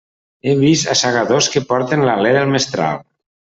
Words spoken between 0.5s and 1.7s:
vist assagadors que